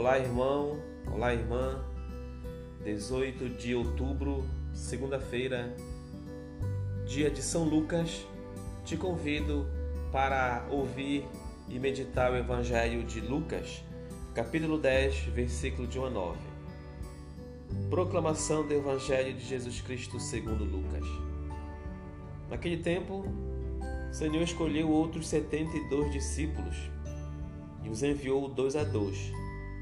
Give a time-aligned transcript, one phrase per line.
[0.00, 0.78] Olá, irmão.
[1.12, 1.84] Olá, irmã.
[2.82, 5.76] 18 de outubro, segunda-feira,
[7.06, 8.26] dia de São Lucas.
[8.82, 9.68] Te convido
[10.10, 11.28] para ouvir
[11.68, 13.84] e meditar o Evangelho de Lucas,
[14.34, 16.38] capítulo 10, versículo de 1 a 9.
[17.90, 21.04] Proclamação do Evangelho de Jesus Cristo segundo Lucas.
[22.48, 23.22] Naquele tempo,
[24.10, 26.90] o Senhor escolheu outros setenta e dois discípulos
[27.84, 29.30] e os enviou dois a dois,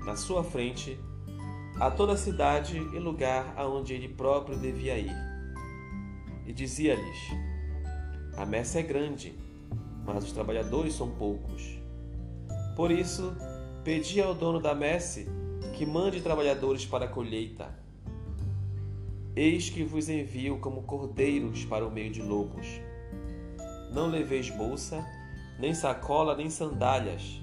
[0.08, 0.98] na sua frente,
[1.78, 5.14] a toda a cidade e lugar aonde ele próprio devia ir.
[6.46, 7.18] E dizia-lhes:
[8.34, 9.38] A messe é grande,
[10.06, 11.78] mas os trabalhadores são poucos.
[12.74, 13.36] Por isso,
[13.84, 15.28] pedi ao dono da messe
[15.74, 17.68] que mande trabalhadores para a colheita.
[19.36, 22.80] Eis que vos envio como cordeiros para o meio de lobos.
[23.92, 25.04] Não leveis bolsa,
[25.58, 27.42] nem sacola, nem sandálias,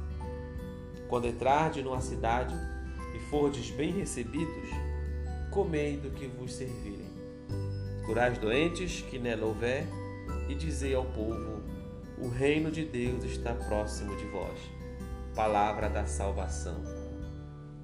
[1.11, 2.55] Quando entrardes numa cidade
[3.13, 4.69] e fordes bem recebidos,
[5.49, 7.11] comei do que vos servirem.
[8.05, 9.85] Curai doentes que nela houver,
[10.47, 11.61] e dizei ao povo:
[12.17, 14.57] o reino de Deus está próximo de vós.
[15.35, 16.81] Palavra da salvação.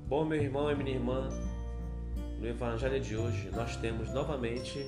[0.08, 1.28] Bom, meu irmão e minha irmã,
[2.40, 4.88] no Evangelho de hoje nós temos novamente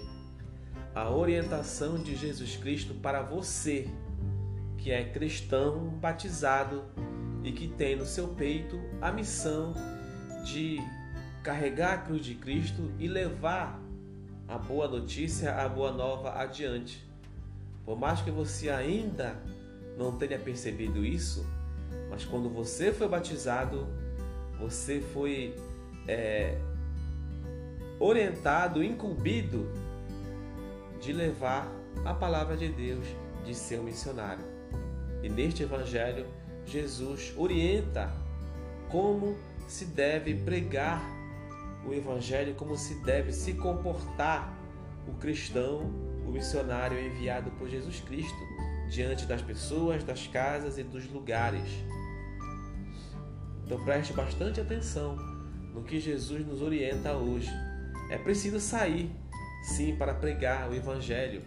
[0.95, 3.89] a orientação de Jesus Cristo para você
[4.77, 6.85] que é cristão batizado
[7.43, 9.73] e que tem no seu peito a missão
[10.43, 10.79] de
[11.43, 13.79] carregar a cruz de Cristo e levar
[14.47, 17.07] a boa notícia, a boa nova adiante.
[17.85, 19.35] Por mais que você ainda
[19.97, 21.45] não tenha percebido isso,
[22.09, 23.87] mas quando você foi batizado,
[24.59, 25.55] você foi
[26.07, 26.57] é,
[27.99, 29.67] orientado, incumbido
[30.99, 31.71] de levar
[32.05, 33.05] a palavra de Deus,
[33.45, 34.43] de ser um missionário.
[35.21, 36.25] E neste evangelho,
[36.69, 38.13] Jesus orienta
[38.89, 39.37] como
[39.67, 41.01] se deve pregar
[41.85, 44.53] o evangelho, como se deve se comportar
[45.07, 45.81] o cristão,
[46.27, 48.37] o missionário enviado por Jesus Cristo
[48.89, 51.69] diante das pessoas, das casas e dos lugares.
[53.65, 55.15] Então preste bastante atenção
[55.73, 57.51] no que Jesus nos orienta hoje.
[58.09, 59.11] É preciso sair
[59.63, 61.43] sim para pregar o Evangelho,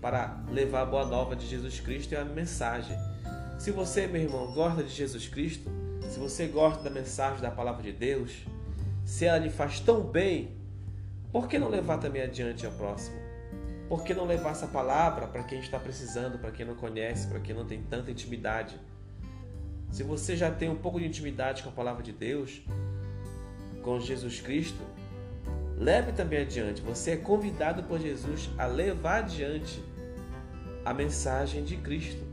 [0.00, 2.96] para levar a boa nova de Jesus Cristo e a mensagem.
[3.60, 5.70] Se você, meu irmão, gosta de Jesus Cristo,
[6.08, 8.46] se você gosta da mensagem da palavra de Deus,
[9.04, 10.56] se ela lhe faz tão bem,
[11.30, 13.18] por que não levar também adiante ao próximo?
[13.86, 17.38] Por que não levar essa palavra para quem está precisando, para quem não conhece, para
[17.38, 18.80] quem não tem tanta intimidade?
[19.92, 22.62] Se você já tem um pouco de intimidade com a palavra de Deus,
[23.82, 24.82] com Jesus Cristo,
[25.76, 26.80] Leve também adiante.
[26.80, 29.82] Você é convidado por Jesus a levar adiante
[30.82, 32.29] a mensagem de Cristo.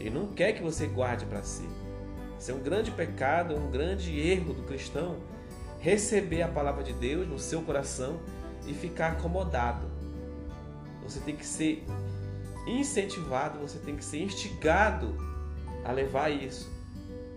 [0.00, 1.68] Ele não quer que você guarde para si.
[2.38, 5.18] Isso é um grande pecado, um grande erro do cristão
[5.80, 8.20] receber a palavra de Deus no seu coração
[8.66, 9.86] e ficar acomodado.
[11.02, 11.84] Você tem que ser
[12.66, 15.16] incentivado, você tem que ser instigado
[15.84, 16.70] a levar isso.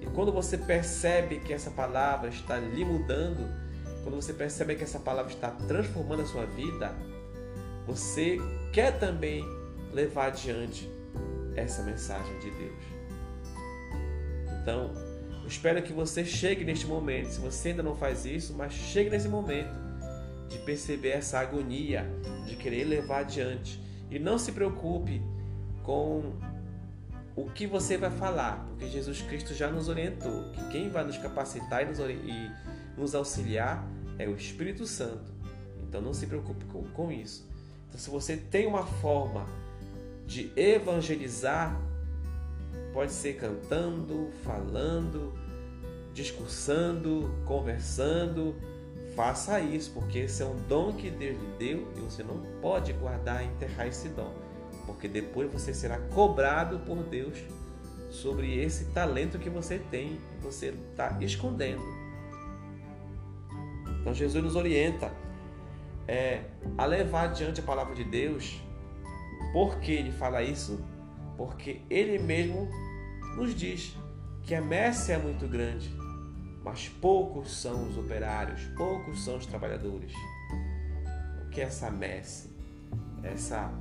[0.01, 3.49] E quando você percebe que essa palavra está lhe mudando,
[4.03, 6.93] quando você percebe que essa palavra está transformando a sua vida,
[7.87, 8.37] você
[8.73, 9.45] quer também
[9.93, 10.92] levar adiante
[11.55, 12.83] essa mensagem de Deus.
[14.61, 14.91] Então,
[15.41, 19.09] eu espero que você chegue neste momento, se você ainda não faz isso, mas chegue
[19.09, 19.73] nesse momento
[20.47, 22.05] de perceber essa agonia,
[22.45, 23.81] de querer levar adiante.
[24.09, 25.21] E não se preocupe
[25.83, 26.33] com
[27.35, 31.17] o que você vai falar, porque Jesus Cristo já nos orientou que quem vai nos
[31.17, 32.51] capacitar e nos, e
[32.97, 33.85] nos auxiliar
[34.17, 35.33] é o Espírito Santo.
[35.81, 37.47] Então não se preocupe com, com isso.
[37.87, 39.45] Então, se você tem uma forma
[40.25, 41.79] de evangelizar,
[42.93, 45.33] pode ser cantando, falando,
[46.13, 48.55] discursando, conversando,
[49.15, 52.93] faça isso, porque esse é um dom que Deus lhe deu e você não pode
[52.93, 54.33] guardar e enterrar esse dom,
[54.85, 57.37] porque depois você será cobrado por Deus
[58.09, 61.83] sobre esse talento que você tem e você está escondendo.
[64.01, 65.11] Então Jesus nos orienta
[66.07, 66.43] é,
[66.77, 68.61] a levar adiante a palavra de Deus.
[69.53, 70.83] Por que ele fala isso?
[71.37, 72.67] Porque ele mesmo
[73.37, 73.95] nos diz
[74.41, 75.95] que a messe é muito grande,
[76.63, 80.11] mas poucos são os operários, poucos são os trabalhadores.
[81.45, 82.51] O que é essa messe?
[83.21, 83.71] Essa,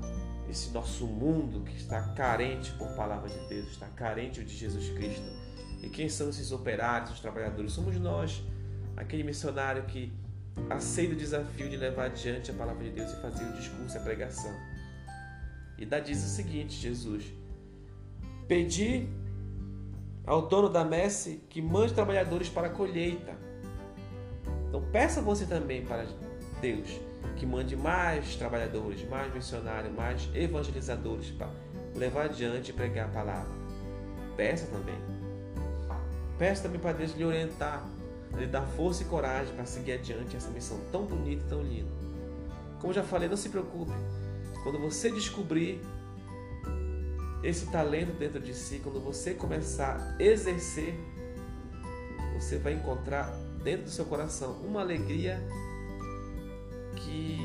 [0.48, 5.26] esse nosso mundo que está carente por palavra de Deus, está carente de Jesus Cristo.
[5.82, 7.72] E quem são esses operários, os trabalhadores?
[7.72, 8.44] Somos nós,
[8.96, 10.12] aquele missionário que
[10.68, 14.00] aceita o desafio de levar adiante a palavra de Deus e fazer o discurso, a
[14.00, 14.52] pregação.
[15.78, 17.24] E dá diz o seguinte, Jesus:
[18.46, 19.08] Pedi
[20.26, 23.34] ao dono da messe que mande trabalhadores para a colheita.
[24.68, 26.06] Então peça você também para
[26.60, 26.88] Deus
[27.36, 31.50] que mande mais trabalhadores, mais missionários, mais evangelizadores para
[31.94, 33.50] levar adiante e pregar a palavra.
[34.36, 34.94] Peça também.
[36.38, 37.86] Peça também para Deus lhe orientar,
[38.36, 41.90] lhe dar força e coragem para seguir adiante essa missão tão bonita e tão linda.
[42.80, 43.92] Como já falei, não se preocupe.
[44.62, 45.80] Quando você descobrir
[47.42, 50.94] esse talento dentro de si, quando você começar a exercer,
[52.34, 53.32] você vai encontrar
[53.62, 55.42] dentro do seu coração uma alegria
[56.96, 57.38] que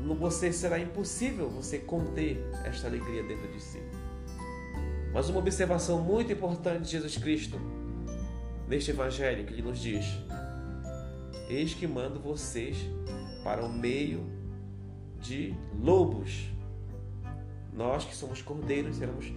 [0.00, 3.82] no você será impossível você conter esta alegria dentro de si.
[5.12, 7.58] Mas uma observação muito importante de Jesus Cristo
[8.66, 10.04] neste evangelho que ele nos diz:
[11.48, 12.76] Eis que mando vocês
[13.42, 14.37] para o meio
[15.20, 16.48] de lobos.
[17.72, 19.32] Nós que somos cordeiros seremos,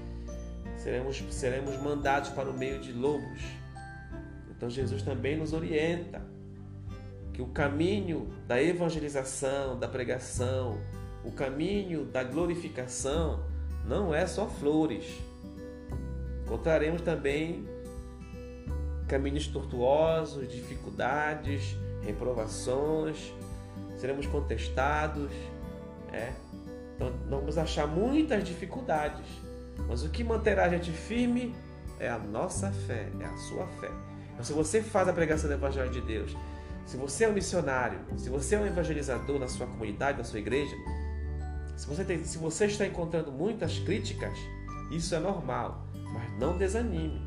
[0.77, 3.41] seremos, seremos mandados para o meio de lobos.
[4.49, 6.21] Então Jesus também nos orienta
[7.33, 10.77] que o caminho da evangelização, da pregação,
[11.23, 13.43] o caminho da glorificação
[13.85, 15.05] não é só flores.
[16.45, 17.65] Encontraremos também
[19.07, 23.33] caminhos tortuosos, dificuldades, reprovações,
[23.97, 25.31] seremos contestados,
[26.11, 26.33] é,
[26.95, 29.25] então, vamos achar muitas dificuldades,
[29.87, 31.55] mas o que manterá a gente firme
[31.99, 33.89] é a nossa fé, é a sua fé.
[34.33, 36.35] Então, se você faz a pregação do Evangelho de Deus,
[36.85, 40.39] se você é um missionário, se você é um evangelizador na sua comunidade, na sua
[40.39, 40.75] igreja,
[41.75, 44.37] se você, tem, se você está encontrando muitas críticas,
[44.91, 47.19] isso é normal, mas não desanime.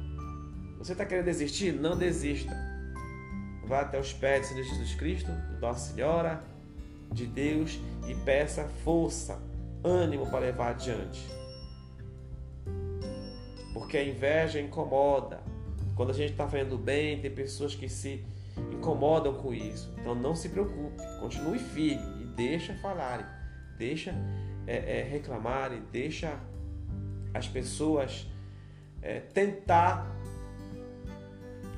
[0.78, 1.72] Você está querendo desistir?
[1.72, 2.54] Não desista.
[3.64, 6.44] Vá até os pés Senhor Jesus Cristo, de Nossa Senhora,
[7.14, 9.40] de Deus e peça força
[9.82, 11.26] ânimo para levar adiante.
[13.72, 15.42] Porque a inveja incomoda.
[15.94, 18.24] Quando a gente está fazendo bem, tem pessoas que se
[18.72, 19.94] incomodam com isso.
[19.98, 23.26] Então não se preocupe, continue firme e deixa falarem,
[23.78, 24.14] deixa
[24.66, 26.38] é, é, reclamarem, deixa
[27.32, 28.26] as pessoas
[29.02, 30.10] é, tentar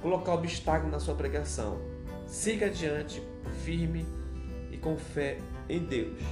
[0.01, 1.79] colocar obstáculo na sua pregação.
[2.27, 3.23] Siga adiante,
[3.65, 4.07] firme
[4.87, 5.39] com fé
[5.69, 6.23] em Deus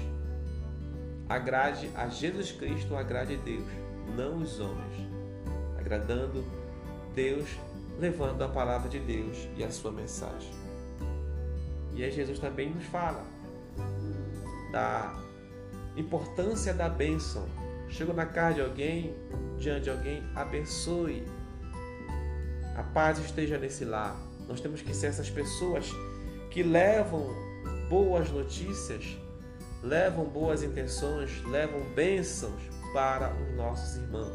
[1.29, 3.67] agrade a Jesus Cristo, agrade a Deus,
[4.15, 5.09] não os homens.
[5.77, 6.45] Agradando
[7.17, 7.49] Deus,
[7.99, 10.53] levando a palavra de Deus e a sua mensagem.
[11.95, 13.25] E aí Jesus também nos fala
[14.71, 15.21] da
[15.97, 17.49] importância da bênção.
[17.89, 19.17] Chegou na casa de alguém,
[19.59, 21.27] diante de alguém, abençoe.
[22.77, 24.17] A paz esteja nesse lar.
[24.47, 25.91] Nós temos que ser essas pessoas
[26.51, 27.54] que levam
[27.89, 29.19] boas notícias
[29.85, 34.35] levam boas intenções, levam bênçãos para os nossos irmãos.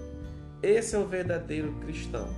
[0.62, 2.30] Esse é o verdadeiro cristão.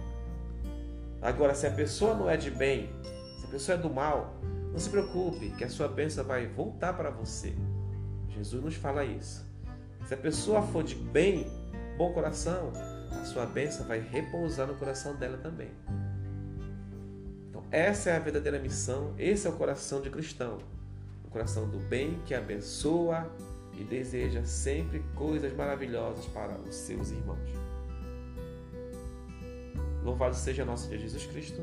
[1.21, 2.89] Agora, se a pessoa não é de bem,
[3.37, 4.39] se a pessoa é do mal,
[4.71, 7.53] não se preocupe, que a sua bênção vai voltar para você.
[8.30, 9.45] Jesus nos fala isso.
[10.07, 11.47] Se a pessoa for de bem,
[11.97, 12.71] bom coração,
[13.11, 15.69] a sua bênção vai repousar no coração dela também.
[17.49, 20.59] Então, essa é a verdadeira missão, esse é o coração de cristão
[21.31, 23.31] coração do bem que abençoa
[23.73, 27.50] e deseja sempre coisas maravilhosas para os seus irmãos.
[30.04, 31.61] Louvado seja nosso Jesus Cristo.